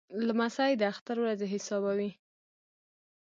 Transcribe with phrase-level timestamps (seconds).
[0.27, 2.11] لمسی د اختر ورځې حسابوي.